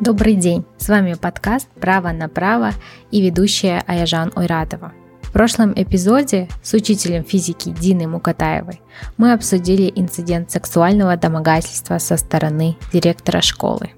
[0.00, 0.66] Добрый день!
[0.76, 2.72] С вами подкаст «Право на право»
[3.10, 4.92] и ведущая Аяжан Ойратова.
[5.22, 8.82] В прошлом эпизоде с учителем физики Диной Мукатаевой
[9.16, 13.90] мы обсудили инцидент сексуального домогательства со стороны директора школы.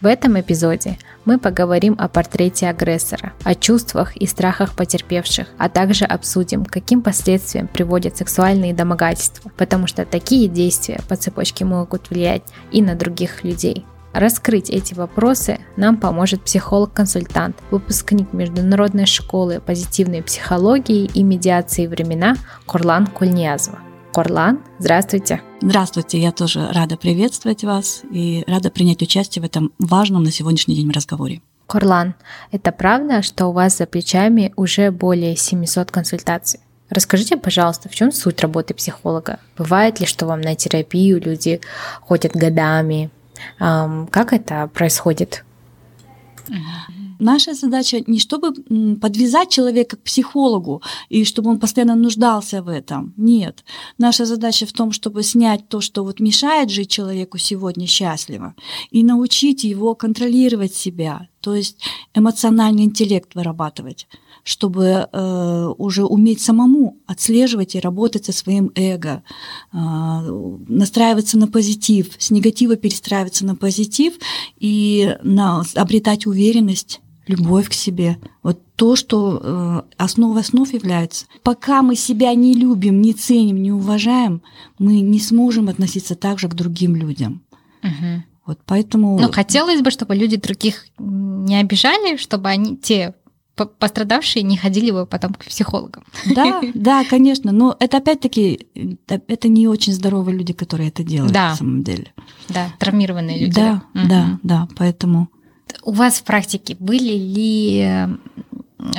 [0.00, 6.04] В этом эпизоде мы поговорим о портрете агрессора, о чувствах и страхах потерпевших, а также
[6.04, 12.80] обсудим, каким последствиям приводят сексуальные домогательства, потому что такие действия по цепочке могут влиять и
[12.82, 13.84] на других людей.
[14.12, 23.06] Раскрыть эти вопросы нам поможет психолог-консультант, выпускник Международной школы позитивной психологии и медиации времена Курлан
[23.06, 23.78] Кульниязова.
[24.12, 25.40] Корлан, здравствуйте.
[25.62, 30.74] Здравствуйте, я тоже рада приветствовать вас и рада принять участие в этом важном на сегодняшний
[30.74, 31.42] день разговоре.
[31.68, 32.14] Корлан,
[32.50, 36.58] это правда, что у вас за плечами уже более 700 консультаций?
[36.88, 39.38] Расскажите, пожалуйста, в чем суть работы психолога?
[39.56, 41.60] Бывает ли, что вам на терапию люди
[42.00, 43.10] ходят годами?
[43.58, 45.44] Как это происходит?
[47.20, 48.54] Наша задача не чтобы
[48.96, 53.12] подвязать человека к психологу и чтобы он постоянно нуждался в этом.
[53.18, 53.62] Нет.
[53.98, 58.54] Наша задача в том, чтобы снять то, что вот мешает жить человеку сегодня счастливо,
[58.90, 61.76] и научить его контролировать себя, то есть
[62.14, 64.08] эмоциональный интеллект вырабатывать
[64.44, 69.22] чтобы э, уже уметь самому отслеживать и работать со своим эго,
[69.72, 74.14] э, настраиваться на позитив, с негатива перестраиваться на позитив
[74.58, 78.18] и на, обретать уверенность любовь к себе.
[78.42, 81.26] Вот то, что э, основой основ является.
[81.42, 84.42] Пока мы себя не любим, не ценим, не уважаем,
[84.78, 87.42] мы не сможем относиться так же к другим людям.
[87.82, 88.24] Угу.
[88.46, 89.18] Вот поэтому.
[89.18, 93.14] Но хотелось бы, чтобы люди других не обижали, чтобы они те
[93.66, 96.04] пострадавшие не ходили бы потом к психологам.
[96.34, 97.52] Да, да, конечно.
[97.52, 98.66] Но это опять-таки
[99.06, 101.50] это не очень здоровые люди, которые это делают да.
[101.50, 102.12] на самом деле.
[102.48, 103.54] Да, травмированные люди.
[103.54, 104.08] Да, угу.
[104.08, 104.68] да, да.
[104.76, 105.28] Поэтому.
[105.82, 108.08] У вас в практике были ли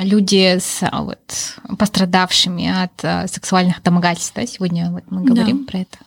[0.00, 1.18] люди с а, вот,
[1.78, 4.34] пострадавшими от а, сексуальных домогательств?
[4.34, 4.46] Да?
[4.46, 5.70] Сегодня вот мы говорим да.
[5.70, 5.98] про это.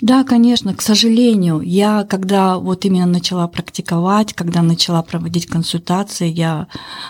[0.00, 6.68] Да, конечно, к сожалению, я когда вот именно начала практиковать, когда начала проводить консультации, я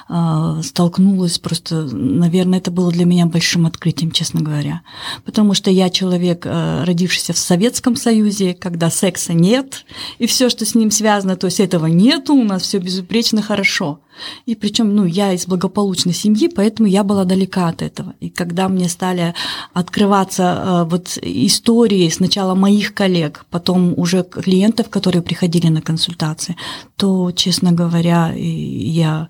[0.09, 4.83] э, столкнулась просто, наверное, это было для меня большим открытием, честно говоря,
[5.25, 9.85] потому что я человек, э, родившийся в Советском Союзе, когда секса нет,
[10.19, 14.01] и все, что с ним связано, то есть этого нету, у нас все безупречно хорошо.
[14.47, 18.15] И причем, ну, я из благополучной семьи, поэтому я была далека от этого.
[18.21, 19.35] И когда мне стали
[19.73, 26.57] открываться э, вот истории сначала моих коллег, потом уже клиентов, которые приходили на консультации,
[26.97, 29.29] то, честно говоря, я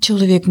[0.00, 0.44] человек,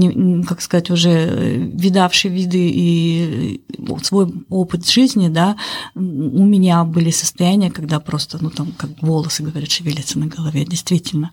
[0.47, 5.57] как сказать, уже э, видавший виды и э, свой опыт жизни, да,
[5.93, 11.31] у меня были состояния, когда просто, ну, там, как волосы, говорят, шевелятся на голове, действительно.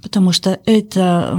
[0.00, 1.36] Потому что это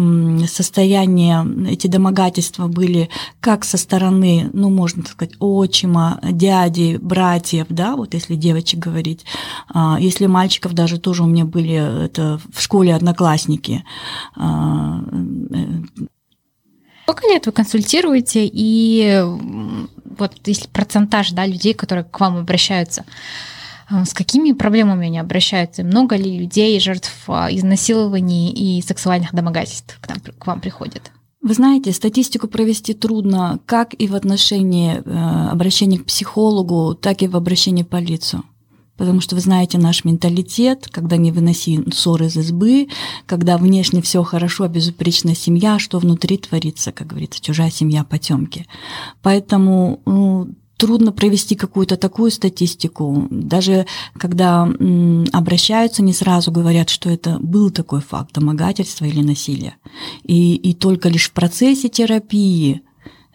[0.48, 7.96] состояние, эти домогательства были как со стороны, ну, можно так сказать, отчима, дяди, братьев, да,
[7.96, 9.26] вот если девочек говорить,
[9.70, 13.84] а, если мальчиков даже тоже у меня были, это в школе одноклассники,
[14.36, 15.02] а,
[15.52, 16.08] э,
[17.03, 19.22] Сколько лет вы консультируете, и
[20.17, 23.06] вот если процентаж да, людей, которые к вам обращаются,
[23.89, 25.84] э, с какими проблемами они обращаются?
[25.84, 31.12] Много ли людей, жертв э, изнасилований и сексуальных домогательств к, нам, к вам приходят?
[31.41, 37.28] Вы знаете, статистику провести трудно как и в отношении э, обращения к психологу, так и
[37.28, 38.44] в обращении в полицию
[39.01, 42.88] потому что вы знаете наш менталитет, когда не выноси ссоры из избы,
[43.25, 48.67] когда внешне все хорошо, безупречная семья, что внутри творится, как говорится, чужая семья потемки.
[49.23, 53.25] Поэтому ну, трудно провести какую-то такую статистику.
[53.31, 53.88] Даже
[54.19, 54.69] когда
[55.33, 59.78] обращаются, не сразу говорят, что это был такой факт домогательства или насилия.
[60.25, 62.83] И, и только лишь в процессе терапии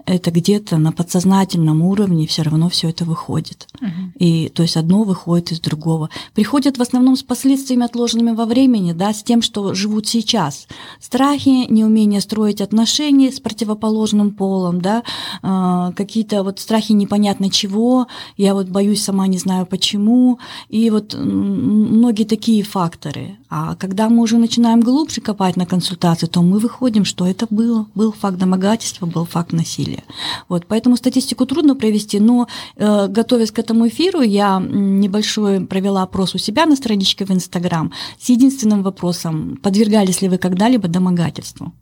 [0.07, 3.69] это где-то на подсознательном уровне все равно все это выходит.
[3.81, 3.91] Угу.
[4.19, 6.11] И то есть одно выходит из другого.
[6.35, 10.69] Приходят в основном с последствиями отложенными во времени, да, с тем, что живут сейчас.
[11.01, 15.03] Страхи, неумение строить отношения с противоположным полом, да,
[15.43, 20.39] э, какие-то вот страхи непонятно чего, я вот боюсь сама не знаю почему,
[20.69, 23.39] и вот многие такие факторы.
[23.49, 27.87] А когда мы уже начинаем глубже копать на консультации, то мы выходим, что это было,
[27.95, 30.03] был факт домогательства, был факт насилия.
[30.49, 36.35] Вот, поэтому статистику трудно провести, но э, готовясь к этому эфиру, я небольшой провела опрос
[36.35, 41.73] у себя на страничке в Инстаграм с единственным вопросом, подвергались ли вы когда-либо домогательству?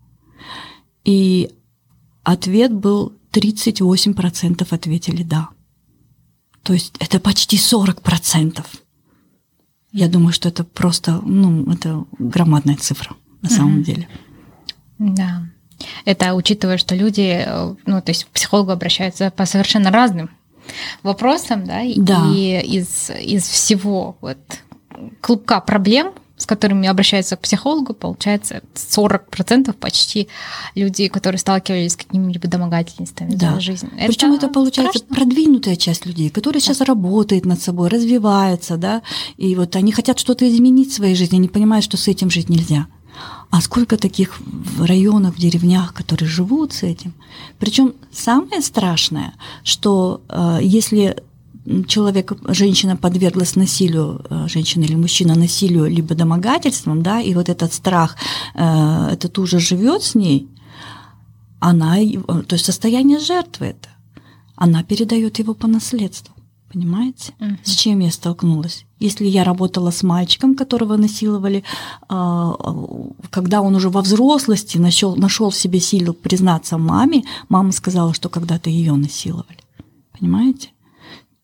[1.05, 1.51] И
[2.25, 5.49] ответ был 38% ответили «да».
[6.63, 8.65] То есть это почти 40%.
[9.95, 14.09] Я думаю, что это просто, ну, это громадная цифра на самом деле.
[14.99, 15.47] Да.
[16.05, 20.31] Это учитывая, что люди, э, ну, то есть к психологу обращаются по совершенно разным
[21.05, 22.27] вопросам, да, да.
[22.35, 24.39] и из, из всего вот
[25.21, 30.29] клубка проблем, с которыми обращаются к психологу, получается 40% почти
[30.75, 33.55] людей, которые сталкивались с какими-либо домогательствами да.
[33.55, 33.89] за жизнь.
[34.07, 35.17] Причем это, это получается страшно.
[35.17, 36.67] продвинутая часть людей, которая да.
[36.67, 39.03] сейчас работает над собой, развивается, да,
[39.37, 42.49] и вот они хотят что-то изменить в своей жизни, они понимают, что с этим жить
[42.49, 42.87] нельзя.
[43.51, 47.15] А сколько таких в районах, в деревнях, которые живут с этим?
[47.61, 51.23] Причем самое страшное, что э, если
[51.87, 57.73] человек, женщина подверглась насилию, э, женщина или мужчина насилию, либо домогательствам, да, и вот этот
[57.73, 58.17] страх,
[58.55, 60.49] э, этот ужас живет с ней,
[61.61, 61.97] она,
[62.47, 63.89] то есть состояние жертвы это,
[64.57, 66.35] она передает его по наследству.
[66.73, 67.57] Понимаете, uh-huh.
[67.63, 68.85] с чем я столкнулась?
[68.99, 71.63] Если я работала с мальчиком, которого насиловали,
[72.11, 72.53] э,
[73.31, 78.29] когда он уже во взрослости нашел, нашел в себе силу признаться маме, мама сказала, что
[78.29, 79.61] когда-то ее насиловали.
[80.19, 80.74] Понимаете?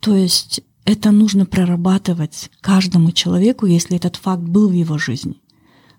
[0.01, 5.37] То есть это нужно прорабатывать каждому человеку, если этот факт был в его жизни.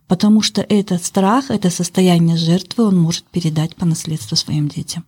[0.08, 5.06] Потому что этот страх, это состояние жертвы он может передать по наследству своим детям.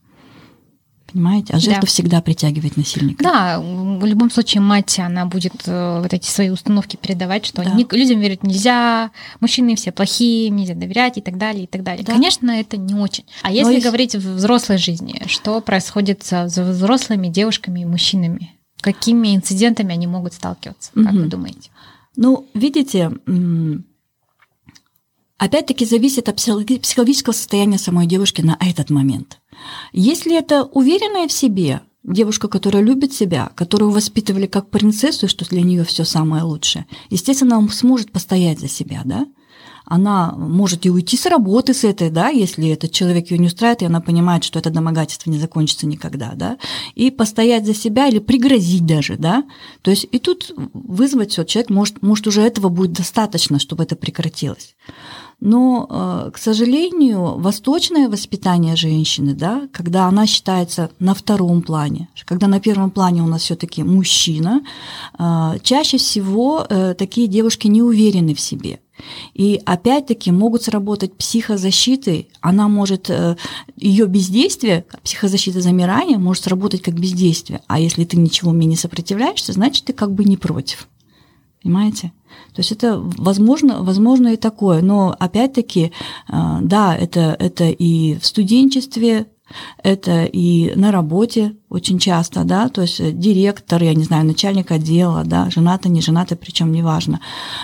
[1.12, 1.54] Понимаете?
[1.54, 1.88] А жертва да.
[1.88, 3.24] всегда притягивает насильника.
[3.24, 7.76] Да, в любом случае мать, она будет э, вот эти свои установки передавать, что да.
[7.76, 12.04] людям верить нельзя, мужчины все плохие, нельзя доверять и так далее, и так далее.
[12.04, 12.14] Да.
[12.14, 13.26] Конечно, это не очень.
[13.44, 18.54] А если Но говорить в взрослой жизни, что происходит с взрослыми девушками и мужчинами?
[18.84, 21.20] Какими инцидентами они могут сталкиваться, как угу.
[21.20, 21.70] вы думаете?
[22.18, 23.14] Ну, видите,
[25.38, 29.40] опять-таки зависит от психологического состояния самой девушки на этот момент.
[29.94, 35.62] Если это уверенная в себе девушка, которая любит себя, которую воспитывали как принцессу, что для
[35.62, 39.26] нее все самое лучшее, естественно, он сможет постоять за себя, да?
[39.86, 43.82] Она может и уйти с работы с этой, да, если этот человек ее не устраивает,
[43.82, 46.58] и она понимает, что это домогательство не закончится никогда, да,
[46.96, 49.44] и постоять за себя или пригрозить даже, да,
[49.82, 53.96] то есть и тут вызвать все, человек может, может уже этого будет достаточно, чтобы это
[53.96, 54.76] прекратилось.
[55.46, 62.48] Но, э, к сожалению, восточное воспитание женщины, да, когда она считается на втором плане, когда
[62.48, 64.62] на первом плане у нас все-таки мужчина,
[65.20, 68.80] э, чаще всего э, такие девушки не уверены в себе.
[69.34, 72.28] И опять-таки могут сработать психозащиты.
[72.42, 73.36] Она может, э,
[73.76, 77.62] ее бездействие, психозащита замирания может сработать как бездействие.
[77.68, 80.88] А если ты ничего мне не сопротивляешься, значит, ты как бы не против.
[81.62, 82.12] Понимаете?
[82.54, 84.82] То есть это возможно, возможно и такое.
[84.82, 85.92] Но опять-таки,
[86.30, 89.28] э, да, это, это и в студенчестве,
[89.84, 95.24] это и на работе очень часто, да, то есть директор, я не знаю, начальник отдела,
[95.26, 97.20] да, женатый, не женатый, причем неважно.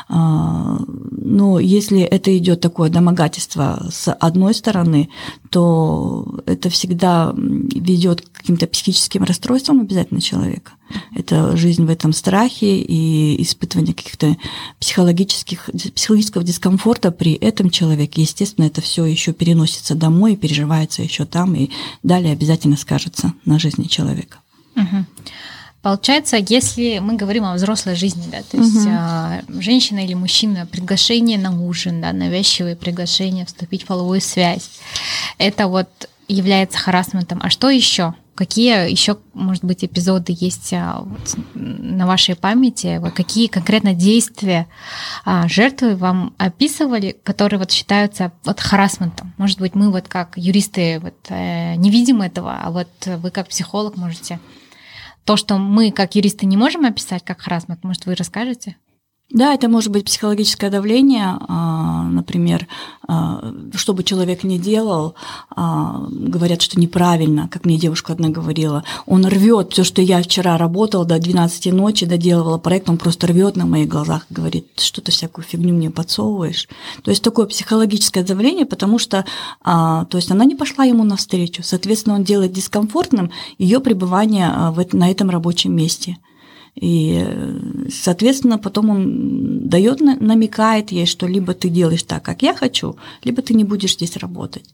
[0.08, 0.80] А,
[1.12, 5.10] но если это идет такое домогательство с одной стороны,
[5.52, 10.72] то это всегда ведет к каким-то психическим расстройствам обязательно человека.
[11.16, 14.38] Это жизнь в этом страхе и испытывание каких-то
[14.80, 18.22] психологических, психологического дискомфорта при этом человеке.
[18.22, 21.70] Естественно, это все еще переносится домой переживается еще там, и
[22.02, 23.99] далее обязательно скажется на жизни человека.
[24.76, 25.06] Угу.
[25.82, 28.90] Получается, если мы говорим о взрослой жизни, да, то есть угу.
[28.92, 34.70] а, женщина или мужчина, приглашение на ужин, да, навязчивые приглашения вступить в половую связь,
[35.38, 35.88] это вот
[36.28, 37.40] является харасментом.
[37.42, 38.14] А что еще?
[38.40, 41.06] Какие еще, может быть, эпизоды есть а,
[41.56, 43.02] на вашей памяти?
[43.14, 44.68] Какие конкретно действия
[45.26, 49.34] а, жертвы вам описывали, которые вот считаются вот харасментом?
[49.38, 53.50] Может быть, мы вот как юристы вот, э, не видим этого, а вот вы как
[53.50, 54.40] психолог можете
[55.26, 58.78] то, что мы как юристы не можем описать как харасмент, может, вы расскажете?
[59.32, 62.68] Да, это может быть психологическое давление, а, например,
[63.08, 65.14] а, что бы человек ни делал,
[65.56, 70.58] а, говорят, что неправильно, как мне девушка одна говорила, он рвет все, что я вчера
[70.58, 75.12] работала до 12 ночи, доделывала проект, он просто рвет на моих глазах, говорит, что ты
[75.12, 76.68] всякую фигню мне подсовываешь.
[77.04, 79.26] То есть такое психологическое давление, потому что
[79.64, 84.50] то есть она не пошла ему навстречу, соответственно, он делает дискомфортным ее пребывание
[84.94, 86.18] на этом рабочем месте.
[86.76, 87.26] И,
[87.92, 93.42] соответственно, потом он дает, намекает ей, что либо ты делаешь так, как я хочу, либо
[93.42, 94.66] ты не будешь здесь работать.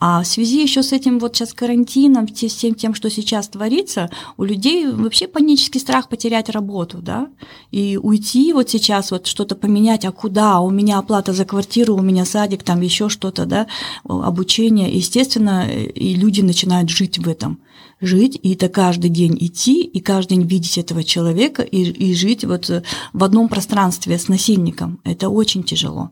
[0.00, 4.44] А в связи еще с этим вот сейчас карантином, всем тем, что сейчас творится, у
[4.44, 7.28] людей вообще панический страх потерять работу, да,
[7.70, 12.02] и уйти вот сейчас вот что-то поменять, а куда, у меня оплата за квартиру, у
[12.02, 13.66] меня садик, там еще что-то, да,
[14.04, 17.58] обучение, естественно, и люди начинают жить в этом–
[18.02, 22.44] жить, и это каждый день идти, и каждый день видеть этого человека, и, и жить
[22.44, 22.82] вот э,
[23.12, 25.00] в одном пространстве с насильником.
[25.04, 26.10] Это очень тяжело.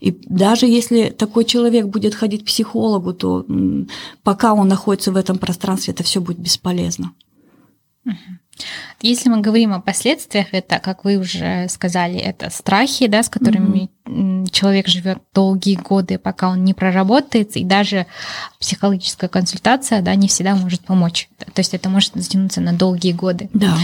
[0.00, 3.44] И даже если такой человек будет ходить к психологу, то
[4.22, 7.12] пока он находится в этом пространстве, это все будет бесполезно.
[9.00, 13.90] Если мы говорим о последствиях, это, как вы уже сказали, это страхи, да, с которыми
[14.04, 14.31] mm-hmm.
[14.52, 18.06] Человек живет долгие годы, пока он не проработается, и даже
[18.60, 21.28] психологическая консультация, да, не всегда может помочь.
[21.38, 23.50] То есть это может затянуться на долгие годы.
[23.52, 23.76] Да.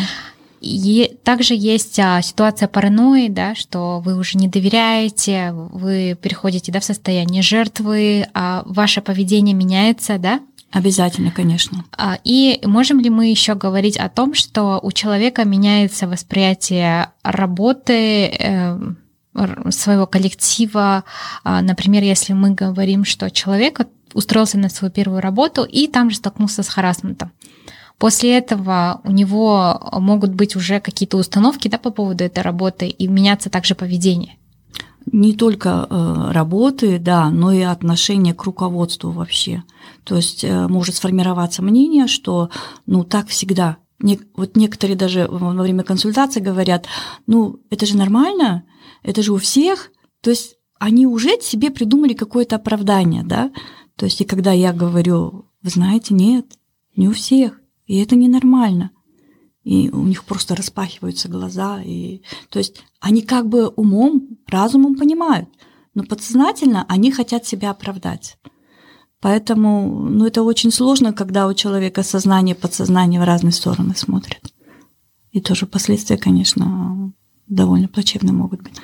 [0.60, 6.80] И также есть а, ситуация паранойи, да, что вы уже не доверяете, вы переходите да,
[6.80, 11.84] в состояние жертвы, а ваше поведение меняется, да, Обязательно, конечно.
[11.96, 18.26] А, и можем ли мы еще говорить о том, что у человека меняется восприятие работы,
[18.26, 18.98] эм,
[19.70, 21.04] своего коллектива?
[21.44, 23.80] А, например, если мы говорим, что человек
[24.14, 27.30] устроился на свою первую работу и там же столкнулся с харасментом.
[27.98, 33.08] После этого у него могут быть уже какие-то установки да, по поводу этой работы и
[33.08, 34.38] меняться также поведение
[35.12, 39.62] не только э, работы, да, но и отношение к руководству вообще.
[40.04, 42.50] То есть э, может сформироваться мнение, что
[42.86, 43.78] ну так всегда.
[44.36, 46.86] Вот некоторые даже во время консультации говорят,
[47.26, 48.64] ну это же нормально,
[49.02, 49.90] это же у всех.
[50.20, 53.52] То есть они уже себе придумали какое-то оправдание, да.
[53.96, 56.46] То есть и когда я говорю, вы знаете, нет,
[56.96, 58.90] не у всех, и это ненормально
[59.68, 61.82] и у них просто распахиваются глаза.
[61.82, 65.50] И, то есть они как бы умом, разумом понимают,
[65.92, 68.38] но подсознательно они хотят себя оправдать.
[69.20, 74.40] Поэтому ну, это очень сложно, когда у человека сознание, подсознание в разные стороны смотрят.
[75.32, 77.12] И тоже последствия, конечно,
[77.48, 78.74] довольно плачевные могут быть.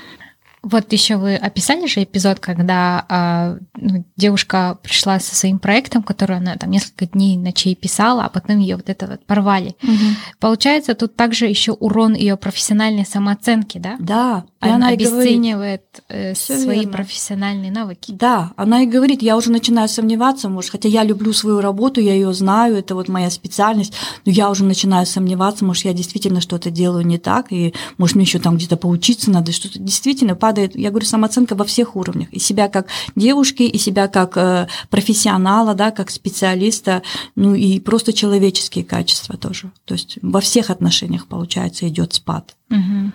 [0.65, 6.39] Вот еще вы описали же эпизод, когда а, ну, девушка пришла со своим проектом, который
[6.39, 9.77] она там несколько дней ночей писала, а потом ее вот это вот порвали.
[9.83, 10.17] Угу.
[10.41, 13.97] Получается, тут также еще урон ее профессиональной самооценки, да?
[13.99, 14.45] Да.
[14.63, 16.93] И она, она обесценивает говорит, э, свои верно.
[16.93, 18.13] профессиональные навыки.
[18.13, 22.15] Да, она и говорит, я уже начинаю сомневаться, может, хотя я люблю свою работу, я
[22.15, 23.93] ее знаю, это вот моя специальность,
[24.25, 28.25] но я уже начинаю сомневаться, может, я действительно что-то делаю не так, и может, мне
[28.25, 32.33] еще там где-то поучиться надо, что-то действительно падает падает, я говорю, самооценка во всех уровнях.
[32.33, 37.03] И себя как девушки, и себя как э, профессионала, да, как специалиста,
[37.35, 39.73] ну и просто человеческие качества тоже.
[39.85, 42.55] То есть во всех отношениях, получается, идет спад.
[42.71, 43.13] Угу.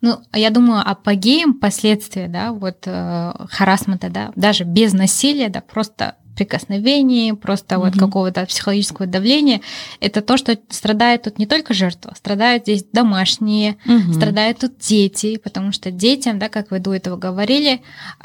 [0.00, 6.16] Ну, я думаю, апогеем последствия, да, вот э, харасмента, да, даже без насилия, да, просто
[6.36, 7.86] прикосновений, просто угу.
[7.86, 9.60] вот какого-то психологического давления,
[10.00, 14.12] это то, что страдает тут не только жертва, страдают здесь домашние, угу.
[14.12, 17.82] страдают тут дети, потому что детям, да, как вы до этого говорили,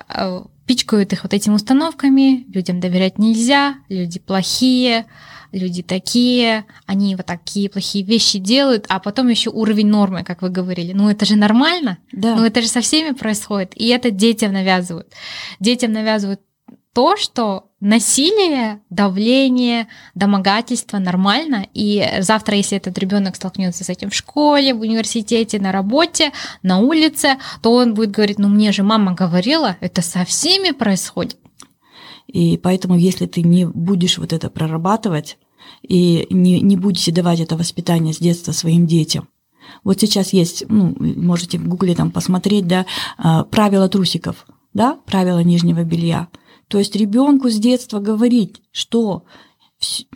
[0.08, 5.06] а, пичкают их вот этими установками, людям доверять нельзя, люди плохие,
[5.52, 10.50] люди такие, они вот такие плохие вещи делают, а потом еще уровень нормы, как вы
[10.50, 10.94] говорили.
[10.94, 12.36] Ну это же нормально, да.
[12.36, 15.12] ну это же со всеми происходит, и это детям навязывают.
[15.60, 16.42] Детям навязывают
[16.94, 24.16] то, что насилие, давление, домогательство нормально, и завтра, если этот ребенок столкнется с этим в
[24.16, 26.32] школе, в университете, на работе,
[26.64, 31.38] на улице, то он будет говорить, ну мне же мама говорила, это со всеми происходит.
[32.28, 35.38] И поэтому, если ты не будешь вот это прорабатывать
[35.82, 39.30] и не, не будете давать это воспитание с детства своим детям,
[39.84, 42.86] вот сейчас есть, ну, можете в гугле там посмотреть, да,
[43.18, 46.28] а, правила трусиков, да, правила нижнего белья–
[46.72, 49.26] то есть ребенку с детства говорить, что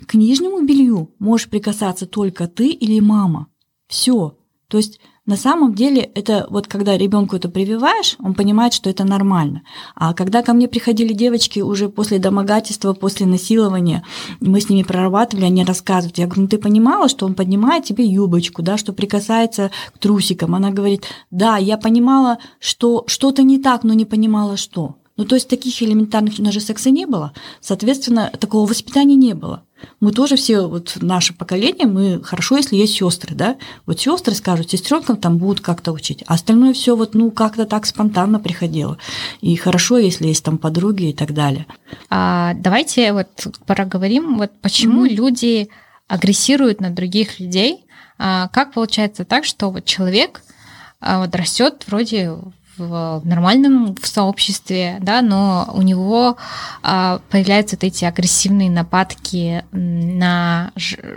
[0.07, 3.47] к нижнему белью можешь прикасаться только ты или мама.
[3.89, 4.37] Все.
[4.69, 9.03] То есть на самом деле это вот когда ребенку это прививаешь, он понимает, что это
[9.03, 9.63] нормально.
[9.95, 14.05] А когда ко мне приходили девочки уже после домогательства, после насилования,
[14.39, 16.17] мы с ними прорабатывали, они рассказывают.
[16.17, 20.55] Я говорю, ну ты понимала, что он поднимает тебе юбочку, да, что прикасается к трусикам.
[20.55, 24.95] Она говорит, да, я понимала, что что-то не так, но не понимала, что.
[25.17, 29.33] Ну, то есть таких элементарных, у нас же секса не было, соответственно, такого воспитания не
[29.33, 29.63] было.
[29.99, 33.55] Мы тоже все, вот наше поколение, мы хорошо, если есть сестры, да,
[33.85, 37.85] вот сестры скажут, сестренкам там будут как-то учить, а остальное все вот, ну, как-то так
[37.85, 38.97] спонтанно приходило.
[39.41, 41.65] И хорошо, если есть там подруги и так далее.
[42.09, 43.29] А, давайте вот
[43.65, 45.15] проговорим, вот почему mm-hmm.
[45.15, 45.69] люди
[46.07, 47.85] агрессируют на других людей.
[48.17, 50.41] А, как получается так, что вот человек
[50.99, 52.33] а, вот растет вроде
[52.77, 56.37] в нормальном в сообществе, да, но у него
[56.81, 60.71] а, появляются вот эти агрессивные нападки на,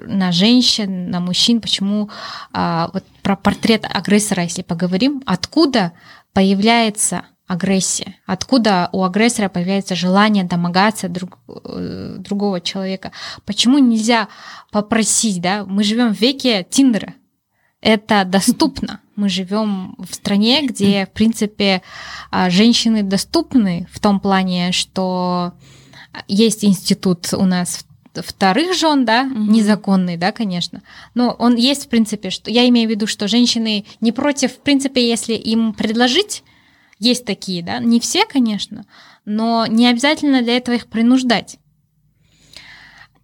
[0.07, 1.61] на женщин, на мужчин.
[1.61, 2.11] Почему
[2.53, 5.93] а, вот про портрет агрессора, если поговорим, откуда
[6.33, 8.17] появляется агрессия?
[8.27, 13.13] Откуда у агрессора появляется желание домогаться друг, э, другого человека?
[13.45, 14.29] Почему нельзя
[14.71, 15.65] попросить, да?
[15.65, 17.15] Мы живем в веке Тиндера.
[17.81, 19.01] Это доступно.
[19.15, 21.83] Мы живем в стране, где, в принципе,
[22.31, 25.53] а, женщины доступны в том плане, что
[26.27, 29.53] есть институт у нас вторых жен, да, угу.
[29.53, 30.83] незаконный, да, конечно.
[31.15, 34.61] Но он есть, в принципе, что я имею в виду, что женщины не против, в
[34.61, 36.43] принципе, если им предложить,
[36.99, 38.85] есть такие, да, не все, конечно,
[39.25, 41.59] но не обязательно для этого их принуждать.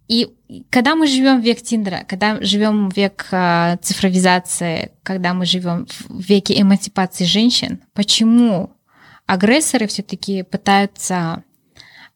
[0.07, 0.33] И
[0.69, 5.87] когда мы живем в век Тиндера, когда живем в век э, цифровизации, когда мы живем
[6.07, 8.71] в веке эмансипации женщин, почему
[9.25, 11.43] агрессоры все-таки пытаются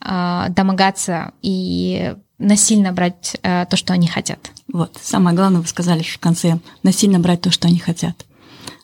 [0.06, 4.52] э, домогаться и насильно брать э, то, что они хотят?
[4.72, 8.26] Вот, самое главное, вы сказали в конце, насильно брать то, что они хотят.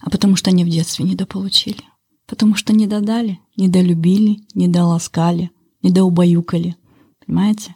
[0.02, 1.82] А потому что они в детстве недополучили.
[2.28, 5.52] Потому что не додали, не долюбили, не доласкали,
[5.84, 6.76] не доубаюкали.
[7.26, 7.76] Понимаете?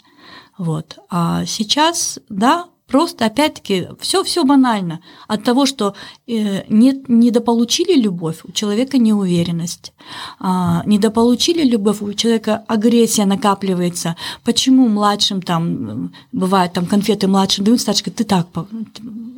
[0.59, 0.99] Вот.
[1.09, 4.99] А сейчас, да, просто опять-таки все все банально.
[5.29, 5.95] От того, что
[6.27, 9.93] э, не, недополучили любовь, у человека неуверенность.
[10.37, 14.17] А, недополучили любовь, у человека агрессия накапливается.
[14.43, 18.47] Почему младшим там бывает там конфеты младшим дают, старшим ты так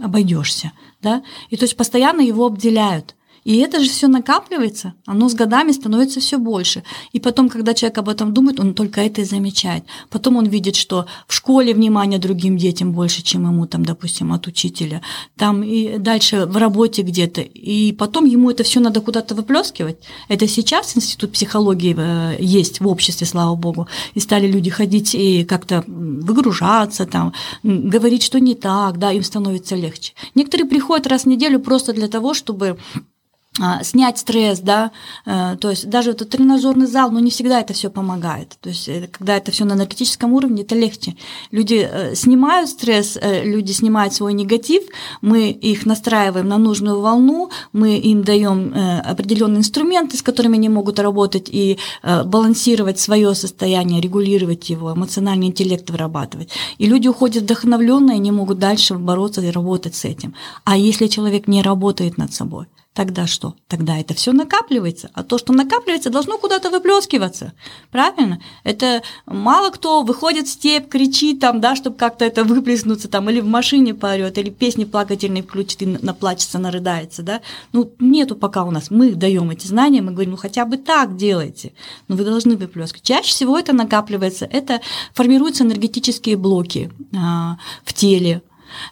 [0.04, 0.72] обойдешься,
[1.04, 1.22] да?
[1.52, 3.14] И то есть постоянно его обделяют.
[3.44, 6.84] И это же все накапливается, оно с годами становится все больше.
[7.12, 9.84] И потом, когда человек об этом думает, он только это и замечает.
[10.10, 14.46] Потом он видит, что в школе внимание другим детям больше, чем ему, там, допустим, от
[14.48, 15.02] учителя.
[15.38, 17.42] Там и дальше в работе где-то.
[17.42, 19.98] И потом ему это все надо куда-то выплескивать.
[20.30, 23.88] Это сейчас институт психологии э, есть в обществе, слава богу.
[24.14, 27.34] И стали люди ходить и как-то выгружаться, там,
[27.64, 30.14] говорить, что не так, да, им становится легче.
[30.36, 32.78] Некоторые приходят раз в неделю просто для того, чтобы
[33.84, 34.92] снять стресс, да,
[35.26, 38.58] э, то есть даже этот тренажерный зал, но не всегда это все помогает.
[38.62, 41.18] То есть э, когда это все на энергетическом уровне, это легче.
[41.52, 44.84] Люди э, снимают стресс, люди снимают свой негатив,
[45.22, 48.74] мы их настраиваем на нужную волну, мы им даем
[49.06, 55.90] определенные инструменты, с которыми они могут работать и балансировать свое состояние, регулировать его, эмоциональный интеллект
[55.90, 56.50] вырабатывать.
[56.78, 60.36] И люди уходят вдохновленные, они могут дальше бороться и работать с этим.
[60.64, 63.56] А если человек не работает над собой, тогда что?
[63.68, 65.10] Тогда это все накапливается.
[65.14, 67.54] А то, что накапливается, должно куда-то выплескиваться.
[67.90, 68.42] Правильно?
[68.64, 73.40] Это мало кто выходит в степь, кричит там, да, чтобы как-то это выплеснуться, там, или
[73.40, 77.42] в машине поорет, или песни плакательные включит и наплачется, нарыдается, да.
[77.72, 78.92] Ну, нету пока у нас.
[78.92, 81.74] Мы даем эти знания, мы говорим, ну хотя бы так делайте.
[82.08, 83.04] Но вы должны выплескивать.
[83.04, 84.82] Чаще всего это накапливается, это
[85.14, 88.42] формируются энергетические блоки а, в теле,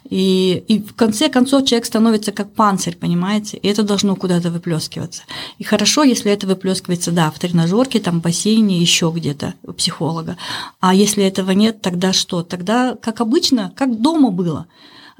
[0.08, 3.56] и, и в конце концов человек становится как панцирь, понимаете?
[3.58, 5.22] И это должно куда-то выплескиваться.
[5.58, 10.36] И хорошо, если это выплескивается, да, в тренажерке, там, в бассейне, еще где-то у психолога.
[10.80, 12.42] А если этого нет, тогда что?
[12.42, 14.66] Тогда, как обычно, как дома было.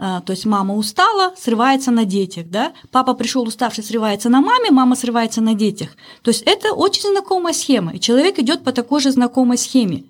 [0.03, 2.73] А, то есть мама устала, срывается на детях, да?
[2.91, 5.91] Папа пришел уставший, срывается на маме, мама срывается на детях.
[6.23, 10.05] То есть это очень знакомая схема, и человек идет по такой же знакомой схеме.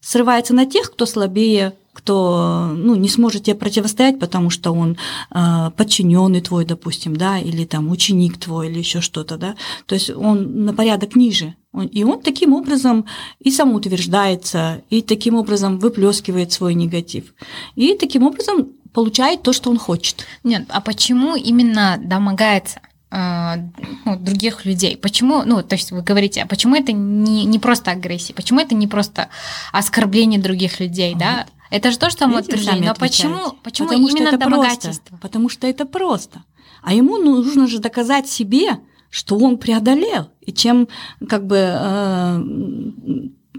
[0.00, 4.98] Срывается на тех, кто слабее, кто ну, не сможет тебе противостоять, потому что он
[5.30, 9.56] э, подчиненный твой, допустим, да, или там ученик твой, или еще что-то, да.
[9.86, 11.54] То есть он на порядок ниже.
[11.72, 13.06] Он, и он таким образом
[13.40, 17.32] и самоутверждается, и таким образом выплескивает свой негатив.
[17.76, 20.26] И таким образом получает то, что он хочет.
[20.44, 22.80] Нет, а почему именно домогается?
[23.10, 24.96] ну, других людей.
[24.96, 28.74] Почему, ну, то есть вы говорите, а почему это не, не просто агрессия, почему это
[28.74, 29.28] не просто
[29.72, 31.20] оскорбление других людей, угу.
[31.20, 31.46] да?
[31.70, 32.84] Это же то, что мы утверждаем.
[32.84, 35.10] Но почему, почему Потому именно это домогательство?
[35.10, 35.16] Просто.
[35.20, 36.44] Потому что это просто.
[36.82, 40.30] А ему нужно же доказать себе, что он преодолел.
[40.40, 40.88] И чем
[41.28, 42.42] как бы э,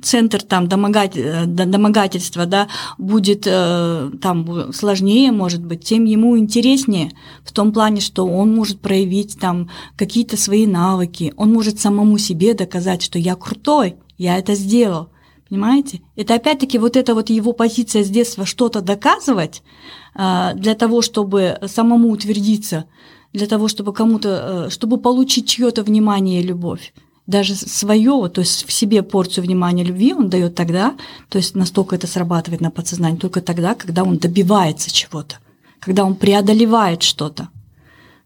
[0.01, 2.67] центр там домогать, э, домогательства да,
[2.97, 7.11] будет э, там сложнее, может быть, тем ему интереснее
[7.43, 12.53] в том плане, что он может проявить там какие-то свои навыки, он может самому себе
[12.53, 15.09] доказать, что я крутой, я это сделал.
[15.49, 16.01] Понимаете?
[16.15, 19.63] Это опять-таки вот эта вот его позиция с детства что-то доказывать
[20.15, 22.85] э, для того, чтобы самому утвердиться,
[23.33, 26.93] для того, чтобы кому-то, чтобы получить чье-то внимание и любовь
[27.27, 30.95] даже свое, то есть в себе порцию внимания любви он дает тогда,
[31.29, 35.35] то есть настолько это срабатывает на подсознание, только тогда, когда он добивается чего-то,
[35.79, 37.49] когда он преодолевает что-то.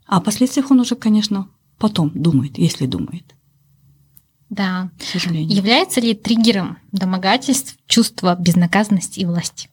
[0.06, 3.24] А о последствиях он уже, конечно, потом думает, если думает.
[4.52, 4.92] Да.
[5.00, 5.56] К сожалению.
[5.56, 9.70] Является ли триггером домогательств чувство безнаказанности и власти?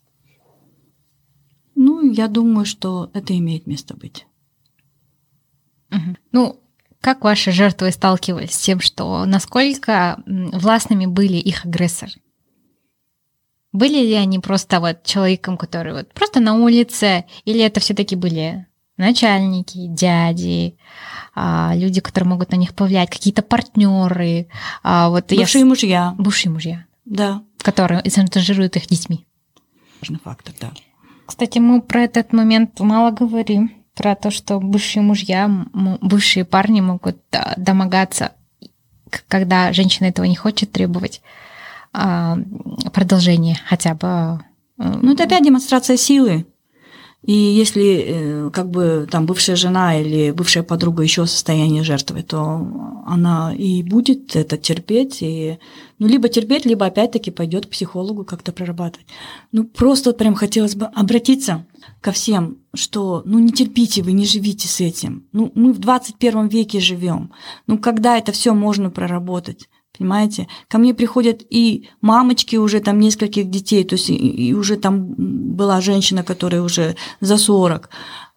[1.75, 4.27] Ну, я думаю, что это имеет место быть.
[5.91, 6.17] Угу.
[6.31, 6.61] Ну,
[7.01, 12.13] как ваши жертвы сталкивались с тем, что насколько властными были их агрессоры?
[13.73, 18.67] Были ли они просто вот человеком, который вот просто на улице, или это все-таки были
[18.99, 20.77] начальники, дяди,
[21.35, 24.49] а, люди, которые могут на них повлиять, какие-то партнеры,
[24.83, 25.67] а, вот бывшие я...
[25.67, 29.27] мужья, бывшие мужья, да, которые шантажируют их детьми.
[30.03, 30.73] Важный фактор, да.
[31.27, 35.51] Кстати, мы про этот момент мало говорим, про то, что бывшие мужья,
[36.01, 37.19] бывшие парни могут
[37.57, 38.33] домогаться,
[39.27, 41.21] когда женщина этого не хочет требовать
[41.93, 42.39] а,
[42.93, 44.41] продолжение хотя бы.
[44.77, 46.47] Ну, это опять демонстрация силы.
[47.25, 52.23] И если э, как бы там бывшая жена или бывшая подруга еще в состоянии жертвы,
[52.23, 52.67] то
[53.07, 55.59] она и будет это терпеть, и,
[55.99, 59.09] ну, либо терпеть, либо опять-таки пойдет к психологу как-то прорабатывать.
[59.51, 61.67] Ну, просто прям хотелось бы обратиться
[62.01, 65.27] ко всем, что, ну, не терпите вы, не живите с этим.
[65.33, 67.33] Ну, мы в 21 веке живем.
[67.67, 69.69] Ну, когда это все можно проработать?
[69.99, 70.47] Понимаете?
[70.69, 75.15] Ко мне приходят и мамочки уже там нескольких детей, то есть и, и уже там
[75.17, 77.91] была женщина, которая уже за 40,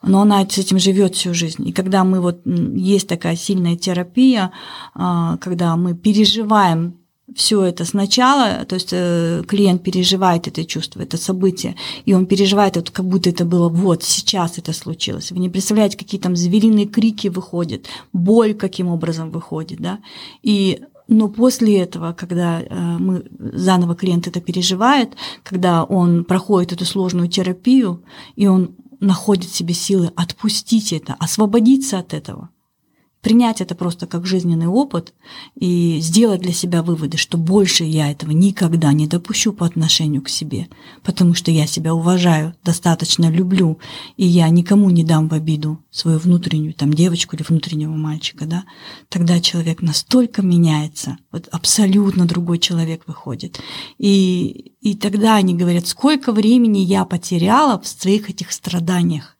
[0.03, 1.67] но она с этим живет всю жизнь.
[1.67, 4.51] И когда мы вот есть такая сильная терапия,
[4.95, 6.95] а, когда мы переживаем
[7.35, 12.77] все это сначала, то есть э, клиент переживает это чувство, это событие, и он переживает
[12.77, 15.31] это, как будто это было вот сейчас это случилось.
[15.31, 19.99] Вы не представляете, какие там звериные крики выходят, боль каким образом выходит, да,
[20.43, 26.85] и но после этого, когда э, мы заново клиент это переживает, когда он проходит эту
[26.85, 28.01] сложную терапию,
[28.37, 32.49] и он находит в себе силы отпустить это, освободиться от этого–
[33.21, 35.13] принять это просто как жизненный опыт
[35.55, 40.29] и сделать для себя выводы, что больше я этого никогда не допущу по отношению к
[40.29, 40.67] себе,
[41.03, 43.79] потому что я себя уважаю, достаточно люблю,
[44.17, 48.63] и я никому не дам в обиду свою внутреннюю там девочку или внутреннего мальчика, да,
[49.07, 53.59] тогда человек настолько меняется, вот абсолютно другой человек выходит.
[53.99, 59.37] И, и тогда они говорят, сколько времени я потеряла в своих этих страданиях,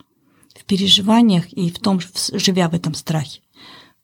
[0.56, 2.00] в переживаниях и в том,
[2.34, 3.41] живя в этом страхе.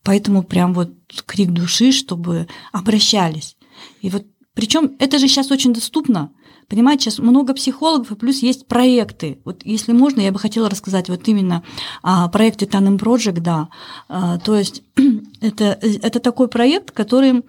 [0.07, 0.91] Поэтому прям вот
[1.25, 3.57] крик души, чтобы обращались.
[4.01, 6.31] И вот причем это же сейчас очень доступно.
[6.69, 9.41] Понимаете, сейчас много психологов, и плюс есть проекты.
[9.43, 11.61] Вот если можно, я бы хотела рассказать вот именно
[12.03, 13.67] о проекте Tanem Project, да.
[14.07, 14.81] А, то есть
[15.41, 17.43] это, это такой проект, который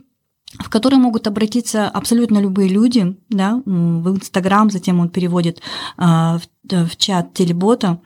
[0.58, 5.62] в который могут обратиться абсолютно любые люди, да, в Инстаграм, затем он переводит
[5.96, 8.00] а, в, в чат телебота,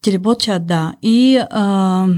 [0.00, 2.08] телебот-чат, да, и а,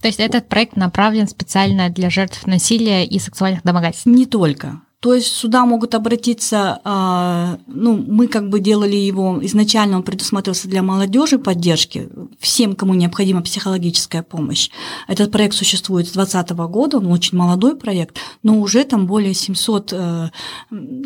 [0.00, 4.06] то есть этот проект направлен специально для жертв насилия и сексуальных домогательств?
[4.06, 4.80] Не только.
[5.00, 10.66] То есть сюда могут обратиться, а, ну, мы как бы делали его, изначально он предусматривался
[10.66, 12.08] для молодежи поддержки,
[12.40, 14.70] всем, кому необходима психологическая помощь.
[15.06, 19.92] Этот проект существует с 2020 года, он очень молодой проект, но уже там более 700
[19.92, 20.30] э,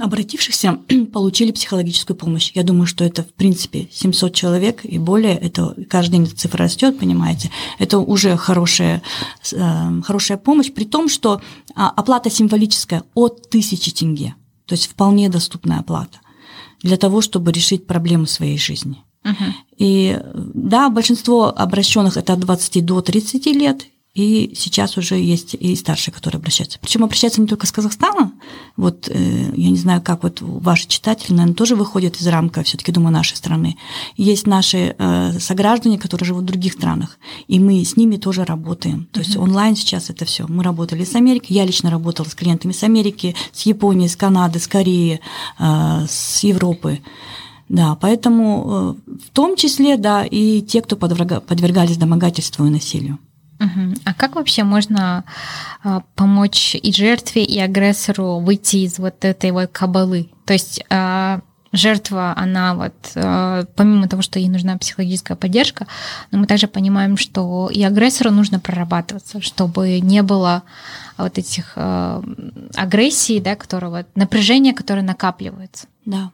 [0.00, 0.78] обратившихся
[1.12, 2.50] получили психологическую помощь.
[2.54, 6.98] Я думаю, что это, в принципе, 700 человек и более, это каждый день цифра растет,
[6.98, 9.02] понимаете, это уже хорошая,
[9.52, 11.42] э, хорошая помощь, при том, что
[11.74, 14.34] а, оплата символическая от 1000 тысячи тенге.
[14.66, 16.18] То есть вполне доступная оплата
[16.82, 19.02] для того, чтобы решить проблемы своей жизни.
[19.24, 19.52] Uh-huh.
[19.76, 25.74] И да, большинство обращенных это от 20 до 30 лет, и сейчас уже есть и
[25.74, 26.78] старшие, которые обращаются.
[26.78, 28.32] Причем обращаются не только с Казахстана.
[28.76, 32.92] Вот э, я не знаю, как вот ваши читатели, наверное, тоже выходят из рамка, все-таки
[32.92, 33.78] думаю, нашей страны.
[34.18, 39.08] Есть наши э, сограждане, которые живут в других странах, и мы с ними тоже работаем.
[39.12, 40.46] То есть онлайн сейчас это все.
[40.46, 44.58] Мы работали с Америкой, я лично работала с клиентами с Америки, с Японии, с Канады,
[44.58, 45.20] с Кореи,
[45.58, 47.00] э, с Европы.
[47.70, 53.18] Да, поэтому в том числе, да, и те, кто подвергались домогательству и насилию.
[54.04, 55.24] А как вообще можно
[55.82, 60.30] а, помочь и жертве, и агрессору выйти из вот этой вот кабалы?
[60.46, 61.40] То есть а,
[61.72, 65.86] жертва, она вот, а, помимо того, что ей нужна психологическая поддержка,
[66.30, 70.62] но мы также понимаем, что и агрессору нужно прорабатываться, чтобы не было
[71.18, 75.86] вот этих агрессий, да, которого, напряжения, которое накапливается.
[76.04, 76.30] Да.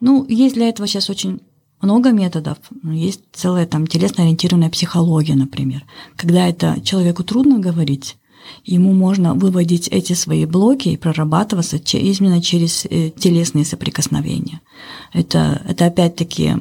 [0.00, 1.40] Ну, есть для этого сейчас очень
[1.84, 2.58] много методов.
[2.82, 5.84] Есть целая там телесно-ориентированная психология, например.
[6.16, 8.16] Когда это человеку трудно говорить,
[8.64, 14.60] ему можно выводить эти свои блоки и прорабатываться именно через э, телесные соприкосновения–
[15.12, 16.54] Это, это опять-таки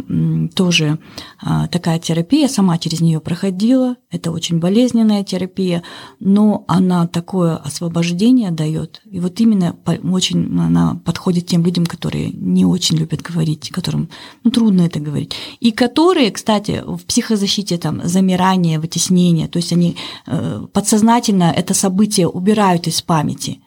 [0.55, 0.99] тоже
[1.41, 5.81] а, такая терапия, сама через нее проходила, это очень болезненная терапия,
[6.19, 9.01] но она такое освобождение дает.
[9.09, 14.09] И вот именно очень она подходит тем людям, которые не очень любят говорить, которым
[14.43, 15.33] ну, трудно это говорить.
[15.59, 19.95] И которые, кстати, в психозащите там замирание, вытеснение, то есть они
[20.27, 23.59] э, подсознательно это событие убирают из памяти.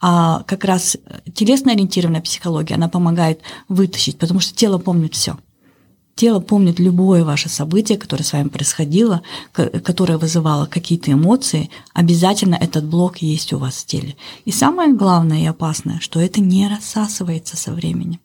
[0.00, 0.96] А как раз
[1.32, 5.36] телесно-ориентированная психология, она помогает вытащить, потому что тело помнит все.
[6.14, 9.22] Тело помнит любое ваше событие, которое с вами происходило,
[9.52, 14.14] которое вызывало какие-то эмоции, обязательно этот блок есть у вас в теле.
[14.44, 18.20] И самое главное и опасное, что это не рассасывается со временем.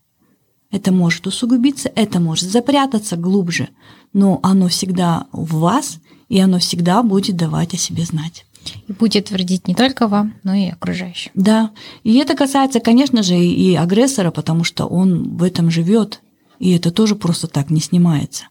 [0.69, 3.69] Это может усугубиться, это может запрятаться глубже,
[4.13, 5.97] но оно всегда в вас,
[6.27, 8.45] и оно всегда будет давать о себе знать.
[8.87, 11.31] И будет вредить не только вам, но и окружающим.
[11.33, 11.71] Да.
[12.03, 16.21] И это касается, конечно же, и агрессора, потому что он в этом живет,
[16.59, 18.45] и это тоже просто так не снимается.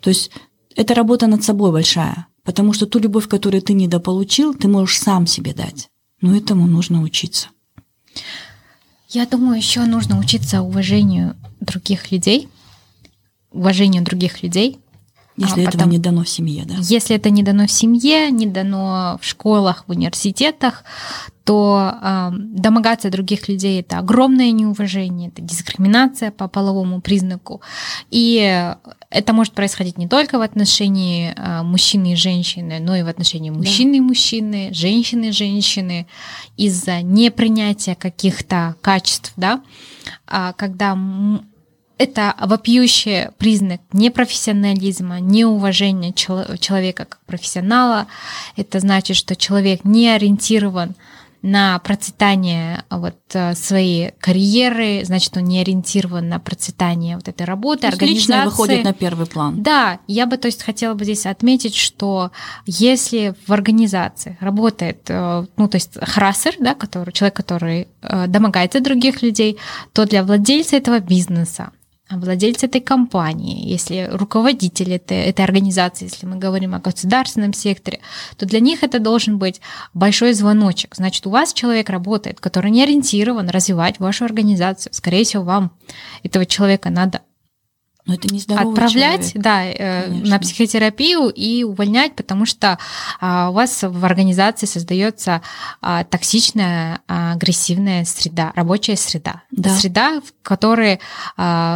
[0.00, 0.30] То есть
[0.74, 5.26] это работа над собой большая, потому что ту любовь, которую ты недополучил, ты можешь сам
[5.26, 5.88] себе дать.
[6.20, 7.48] Но этому нужно учиться.
[9.08, 12.48] Я думаю, еще нужно учиться уважению других людей,
[13.50, 14.78] уважению других людей,
[15.42, 16.74] если а, этого потом, не дано в семье, да?
[16.80, 20.84] Если это не дано в семье, не дано в школах, в университетах,
[21.44, 27.60] то э, домогаться других людей это огромное неуважение, это дискриминация по половому признаку.
[28.10, 28.74] И
[29.10, 33.50] это может происходить не только в отношении э, мужчины и женщины, но и в отношении
[33.50, 33.96] мужчины да.
[33.96, 36.06] и мужчины, женщины и женщины,
[36.56, 39.62] из-за непринятия каких-то качеств, да,
[40.26, 40.96] а когда
[41.98, 48.06] это вопиющий признак непрофессионализма, неуважения человека как профессионала.
[48.56, 50.94] Это значит, что человек не ориентирован
[51.42, 57.82] на процветание вот э, своей карьеры, значит, он не ориентирован на процветание вот этой работы,
[57.82, 58.44] то организации.
[58.44, 59.60] выходит на первый план.
[59.60, 62.30] Да, я бы, то есть, хотела бы здесь отметить, что
[62.64, 68.78] если в организации работает, э, ну, то есть, харассер, да, который, человек, который э, домогается
[68.80, 69.58] других людей,
[69.92, 71.72] то для владельца этого бизнеса
[72.16, 78.00] владельцы этой компании, если руководитель этой, этой организации, если мы говорим о государственном секторе,
[78.36, 79.60] то для них это должен быть
[79.94, 80.94] большой звоночек.
[80.94, 84.92] Значит, у вас человек работает, который не ориентирован развивать вашу организацию.
[84.94, 85.72] Скорее всего, вам
[86.22, 87.22] этого человека надо
[88.04, 89.36] но это не отправлять, человек.
[89.36, 92.78] да, э, на психотерапию и увольнять, потому что
[93.20, 95.40] а, у вас в организации создается
[95.80, 99.70] а, токсичная, а, агрессивная среда, рабочая среда, да.
[99.70, 100.98] среда, в которой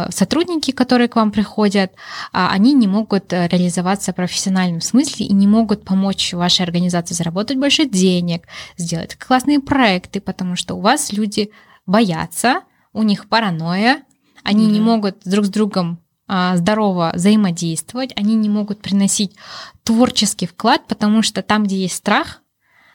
[0.09, 1.93] сотрудники, которые к вам приходят,
[2.31, 7.85] они не могут реализоваться в профессиональном смысле и не могут помочь вашей организации заработать больше
[7.85, 8.43] денег,
[8.77, 11.51] сделать классные проекты, потому что у вас люди
[11.85, 12.61] боятся,
[12.93, 14.03] у них паранойя,
[14.43, 14.71] они да.
[14.71, 19.35] не могут друг с другом здорово взаимодействовать, они не могут приносить
[19.83, 22.41] творческий вклад, потому что там, где есть страх,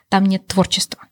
[0.08, 1.06] там нет творчества.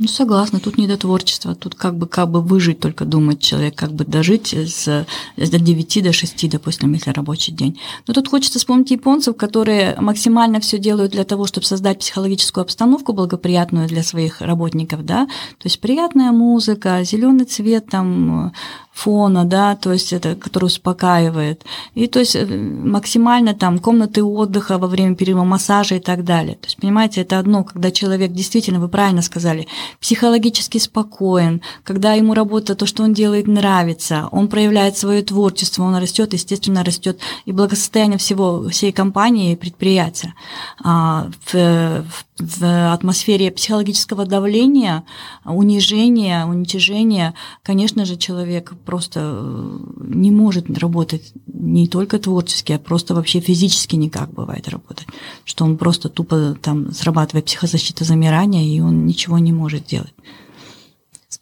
[0.00, 3.76] Ну, согласна, тут не до творчества, тут как бы, как бы выжить только думает человек,
[3.76, 7.80] как бы дожить с, с 9 до 6, допустим, если рабочий день.
[8.08, 13.12] Но тут хочется вспомнить японцев, которые максимально все делают для того, чтобы создать психологическую обстановку
[13.12, 18.52] благоприятную для своих работников, да, то есть приятная музыка, зеленый цвет, там,
[18.94, 21.64] фона, да, то есть это, который успокаивает.
[21.94, 26.54] И то есть э, максимально там комнаты отдыха во время перерыва массажа и так далее.
[26.54, 29.66] То есть, понимаете, это одно, когда человек действительно, вы правильно сказали,
[30.00, 35.96] психологически спокоен, когда ему работа, то, что он делает, нравится, он проявляет свое творчество, он
[35.96, 40.34] растет, естественно, растет и благосостояние всего, всей компании и предприятия.
[40.82, 45.04] А в, в в атмосфере психологического давления,
[45.44, 53.14] унижения, уничижения, конечно же, человек просто э, не может работать не только творчески, а просто
[53.14, 55.06] вообще физически никак бывает работать,
[55.44, 60.14] что он просто тупо там срабатывает психозащита замирания, и он ничего не может делать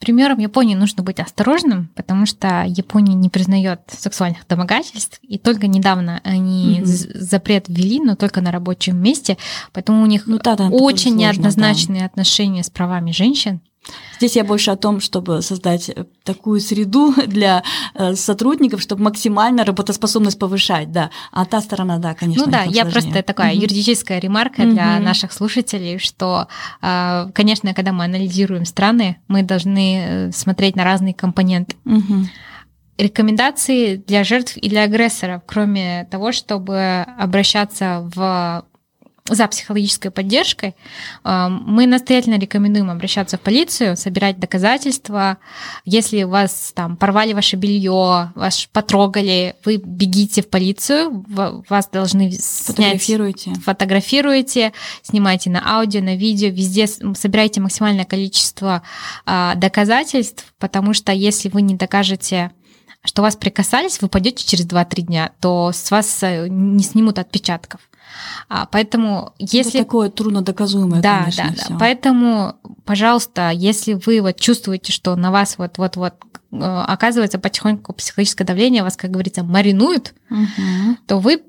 [0.02, 6.20] примером Японии нужно быть осторожным, потому что Япония не признает сексуальных домогательств, и только недавно
[6.24, 6.86] они угу.
[6.86, 9.38] запрет ввели, но только на рабочем месте,
[9.72, 12.06] поэтому у них ну, да, да, очень неоднозначные да.
[12.06, 13.60] отношения с правами женщин.
[14.18, 17.62] Здесь я больше о том, чтобы создать э, такую среду для
[17.94, 21.10] э, сотрудников, чтобы максимально работоспособность повышать, да.
[21.32, 22.46] А та сторона, да, конечно.
[22.46, 23.62] Ну да, я просто такая угу.
[23.62, 24.70] юридическая ремарка угу.
[24.72, 26.46] для наших слушателей, что,
[26.82, 31.76] э, конечно, когда мы анализируем страны, мы должны смотреть на разные компоненты.
[31.84, 32.26] Угу
[32.98, 38.64] рекомендации для жертв и для агрессоров, кроме того, чтобы обращаться в
[39.28, 40.74] за психологической поддержкой,
[41.24, 45.38] э, мы настоятельно рекомендуем обращаться в полицию, собирать доказательства.
[45.84, 51.24] Если вас там порвали ваше белье, вас потрогали, вы бегите в полицию,
[51.68, 52.76] вас должны снять.
[52.76, 53.52] Фотографируйте.
[53.64, 58.82] Фотографируйте, снимайте на аудио, на видео, везде собирайте максимальное количество
[59.24, 62.50] а, доказательств, потому что если вы не докажете
[63.04, 67.80] что вас прикасались, вы пойдете через 2-3 дня, то с вас э, не снимут отпечатков.
[68.48, 69.80] А, поэтому если...
[69.80, 71.76] Это такое труднодоказуемое, да, конечно, да, да.
[71.78, 76.14] Поэтому, пожалуйста, если вы вот чувствуете, что на вас вот-вот-вот
[76.52, 80.96] э, оказывается потихоньку психологическое давление, вас, как говорится, маринуют, угу.
[81.06, 81.42] то вы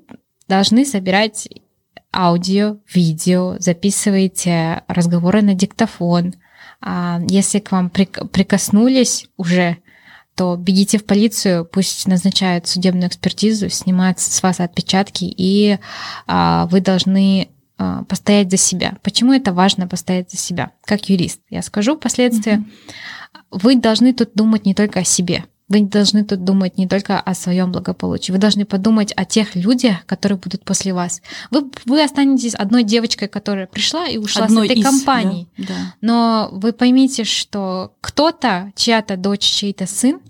[0.48, 1.48] должны собирать
[2.14, 6.34] аудио, видео, записывайте разговоры на диктофон.
[6.80, 9.78] А, если к вам прикоснулись уже
[10.34, 15.78] то бегите в полицию, пусть назначают судебную экспертизу, снимают с вас отпечатки, и
[16.26, 18.96] а, вы должны а, постоять за себя.
[19.02, 20.72] Почему это важно постоять за себя?
[20.84, 22.54] Как юрист, я скажу впоследствии.
[22.54, 23.42] Mm-hmm.
[23.50, 25.44] Вы должны тут думать не только о себе.
[25.68, 30.04] Вы должны тут думать не только о своем благополучии, вы должны подумать о тех людях,
[30.04, 31.22] которые будут после вас.
[31.50, 35.48] Вы, вы останетесь одной девочкой, которая пришла и ушла Одной с этой из, компании.
[35.56, 35.74] Да, да.
[36.02, 40.20] Но вы поймите, что кто-то, чья-то дочь, чей-то сын,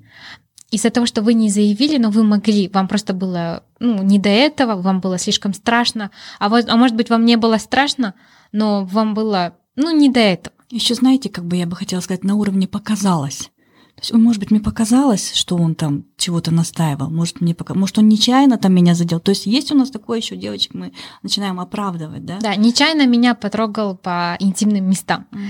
[0.71, 4.29] из-за того, что вы не заявили, но вы могли, вам просто было ну, не до
[4.29, 8.15] этого, вам было слишком страшно, а, вот, а может быть, вам не было страшно,
[8.53, 10.55] но вам было ну, не до этого.
[10.71, 13.51] Еще знаете, как бы я бы хотела сказать, на уровне показалось.
[13.97, 17.75] То есть, может быть, мне показалось, что он там чего-то настаивал, может, мне пока...
[17.75, 19.21] может, он нечаянно там меня задел.
[19.21, 22.39] То есть есть у нас такое еще девочек, мы начинаем оправдывать, да?
[22.41, 25.27] Да, нечаянно меня потрогал по интимным местам.
[25.31, 25.41] Угу.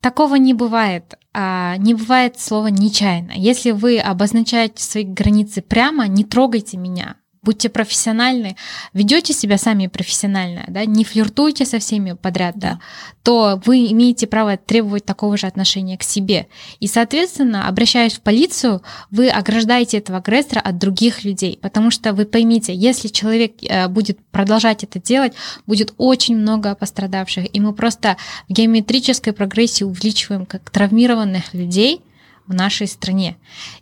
[0.00, 1.14] Такого не бывает.
[1.34, 3.32] А, не бывает слова нечаянно.
[3.36, 8.56] Если вы обозначаете свои границы прямо, не трогайте меня будьте профессиональны,
[8.92, 12.80] ведете себя сами профессионально, да, не флиртуйте со всеми подряд, да.
[13.22, 16.48] то вы имеете право требовать такого же отношения к себе.
[16.80, 22.26] И, соответственно, обращаясь в полицию, вы ограждаете этого агрессора от других людей, потому что вы
[22.26, 25.32] поймите, если человек э, будет продолжать это делать,
[25.66, 28.16] будет очень много пострадавших, и мы просто
[28.48, 32.02] в геометрической прогрессии увеличиваем как травмированных людей
[32.46, 33.36] в нашей стране.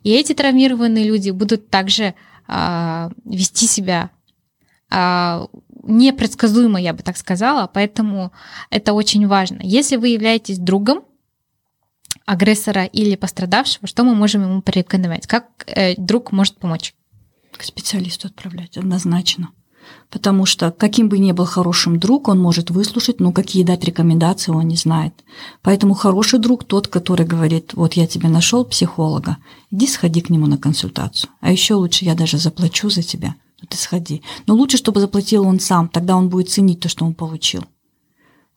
[0.05, 2.15] И эти травмированные люди будут также
[2.49, 4.11] а, вести себя
[4.91, 5.47] а,
[5.83, 8.33] непредсказуемо, я бы так сказала, поэтому
[8.71, 9.61] это очень важно.
[9.63, 11.05] Если вы являетесь другом
[12.27, 15.27] агрессора или пострадавшего, что мы можем ему порекомендовать?
[15.27, 16.95] Как э, друг может помочь?
[17.57, 19.51] К специалисту отправлять, однозначно
[20.11, 24.53] потому что каким бы ни был хорошим друг, он может выслушать, но какие дать рекомендации
[24.53, 25.13] он не знает.
[25.63, 29.37] Поэтому хороший друг тот, который говорит, вот я тебе нашел психолога,
[29.71, 31.31] иди сходи к нему на консультацию.
[31.41, 34.23] А еще лучше я даже заплачу за тебя, но ты сходи.
[34.47, 37.65] Но лучше, чтобы заплатил он сам, тогда он будет ценить то, что он получил.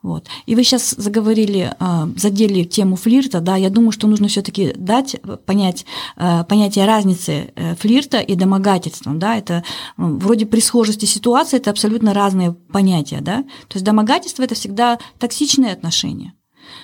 [0.04, 0.28] Вот.
[0.48, 5.16] И вы сейчас заговорили, а, задели тему флирта, да, я думаю, что нужно все-таки дать
[5.46, 5.86] понять
[6.18, 9.64] а, понятие разницы э, флирта и домогательства, да, это
[9.98, 15.72] вроде при схожести ситуации это абсолютно разные понятия, да, то есть домогательство это всегда токсичные
[15.72, 16.34] отношения,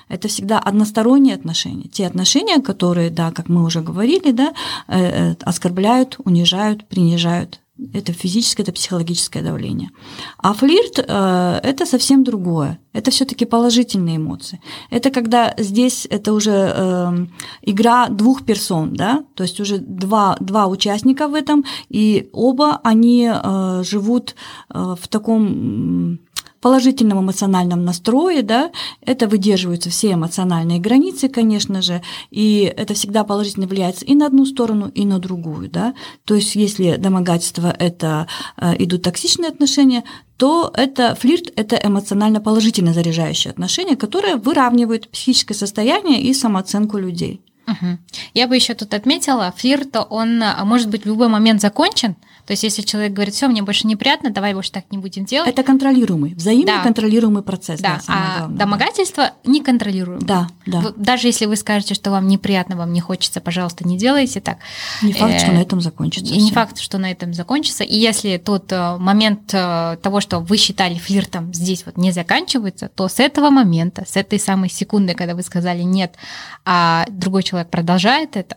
[0.09, 1.87] это всегда односторонние отношения.
[1.87, 4.53] Те отношения, которые, да, как мы уже говорили, да,
[4.87, 7.61] э, э, оскорбляют, унижают, принижают
[7.93, 9.89] это физическое, это психологическое давление.
[10.37, 12.79] А флирт э, это совсем другое.
[12.93, 14.59] Это все-таки положительные эмоции.
[14.89, 17.27] Это когда здесь это уже э,
[17.61, 23.31] игра двух персон, да, то есть уже два, два участника в этом, и оба они
[23.31, 24.35] э, живут
[24.69, 26.19] э, в таком
[26.59, 33.67] положительном эмоциональном настрое, да, это выдерживаются все эмоциональные границы, конечно же, и это всегда положительно
[33.67, 35.93] влияет и на одну сторону, и на другую, да.
[36.25, 40.03] То есть если домогательство– это э, идут токсичные отношения,
[40.37, 47.41] то это флирт– это эмоционально положительно заряжающие отношения, которые выравнивают психическое состояние и самооценку людей.
[47.67, 47.97] Угу.
[48.33, 52.15] Я бы еще тут отметила, флирт, он может быть в любой момент закончен,
[52.47, 55.49] то есть, если человек говорит, все, мне больше неприятно, давай больше так не будем делать.
[55.49, 56.81] Это контролируемый, взаимно да.
[56.81, 57.81] контролируемый процесс.
[57.81, 58.57] Да, да а главное.
[58.57, 60.25] домогательство неконтролируемое.
[60.25, 60.93] Да, да.
[60.95, 64.59] Даже если вы скажете, что вам неприятно, вам не хочется, пожалуйста, не делайте так.
[65.01, 66.33] Не факт, что на этом закончится.
[66.33, 67.83] И не факт, что на этом закончится.
[67.83, 72.87] И если тот э, момент э, того, что вы считали флиртом, здесь вот не заканчивается,
[72.87, 76.15] то с этого момента, с этой самой секунды, когда вы сказали нет,
[76.63, 78.55] а другой человек продолжает это,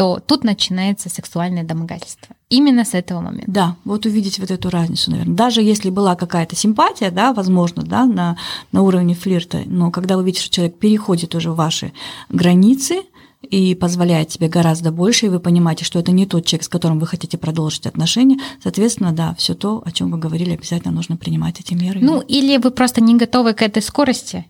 [0.00, 2.34] то тут начинается сексуальное домогательство.
[2.48, 3.52] Именно с этого момента.
[3.52, 5.34] Да, вот увидеть вот эту разницу, наверное.
[5.34, 8.38] Даже если была какая-то симпатия, да, возможно, да, на,
[8.72, 11.92] на уровне флирта, но когда вы видите, что человек переходит уже ваши
[12.30, 13.02] границы,
[13.42, 16.98] и позволяет себе гораздо больше, и вы понимаете, что это не тот человек, с которым
[16.98, 21.60] вы хотите продолжить отношения, соответственно, да, все то, о чем вы говорили, обязательно нужно принимать
[21.60, 22.00] эти меры.
[22.00, 24.46] Ну, или вы просто не готовы к этой скорости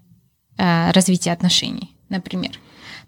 [0.58, 2.52] э, развития отношений, например.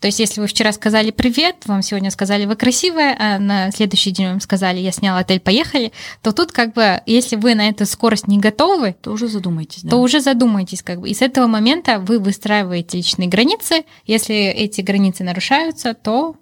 [0.03, 4.11] То есть, если вы вчера сказали привет, вам сегодня сказали вы красивая, а на следующий
[4.11, 5.92] день вам сказали я снял отель, поехали,
[6.22, 9.84] то тут как бы, если вы на эту скорость не готовы, то уже задумайтесь.
[9.84, 9.90] Да.
[9.90, 11.09] То уже задумайтесь как бы.
[11.09, 13.84] И с этого момента вы выстраиваете личные границы.
[14.05, 16.34] Если эти границы нарушаются, то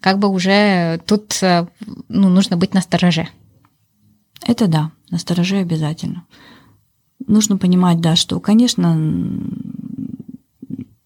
[0.00, 1.66] как бы уже тут э,
[2.10, 3.26] ну, нужно быть настороже.
[4.46, 6.26] Это да, настороже обязательно.
[7.26, 8.98] Нужно понимать, да, что, конечно,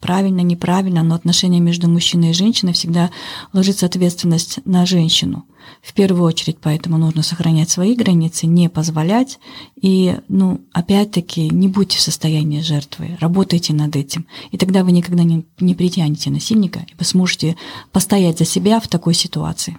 [0.01, 3.11] правильно, неправильно, но отношения между мужчиной и женщиной всегда
[3.53, 5.45] ложится ответственность на женщину.
[5.83, 9.39] В первую очередь, поэтому нужно сохранять свои границы, не позволять.
[9.81, 14.27] И, ну, опять-таки, не будьте в состоянии жертвы, работайте над этим.
[14.51, 17.57] И тогда вы никогда не, не притянете насильника, и вы сможете
[17.93, 19.79] постоять за себя в такой ситуации.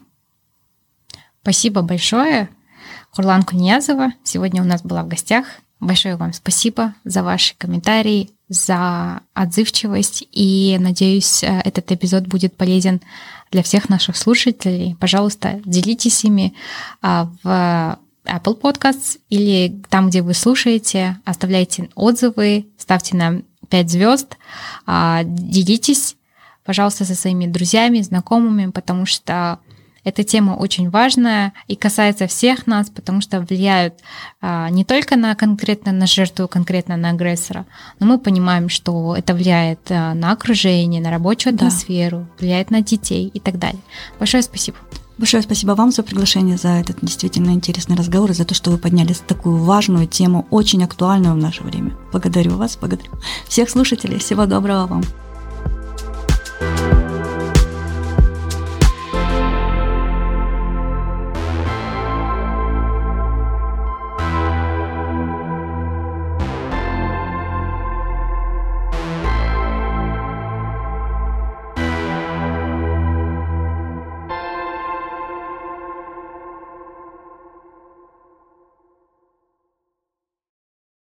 [1.42, 2.50] Спасибо большое.
[3.12, 5.46] Хурлан Куньязова сегодня у нас была в гостях.
[5.80, 10.28] Большое вам спасибо за ваши комментарии, за отзывчивость.
[10.32, 13.02] И надеюсь, э, этот эпизод будет полезен
[13.50, 14.96] для всех наших слушателей.
[15.00, 16.54] Пожалуйста, делитесь ими
[17.02, 24.38] а, в Apple Podcasts или там, где вы слушаете, оставляйте отзывы, ставьте нам 5 звезд,
[24.86, 26.18] а, делитесь,
[26.64, 29.60] пожалуйста, со своими друзьями, знакомыми, потому что
[30.04, 33.96] эта тема очень важная и касается всех нас, потому что влияют
[34.42, 37.66] а, не только на конкретно на жертву, конкретно на агрессора,
[38.00, 42.28] но мы понимаем, что это влияет а, на окружение, на рабочую атмосферу, да.
[42.40, 43.82] влияет на детей и так далее.
[44.20, 44.78] Большое спасибо.
[45.18, 48.80] Большое спасибо вам за приглашение, за этот действительно интересный разговор и за то, что вы
[48.80, 51.96] подняли такую важную тему, очень актуальную в наше время.
[52.12, 53.12] Благодарю вас, благодарю
[53.48, 54.18] всех слушателей.
[54.18, 55.04] Всего доброго вам.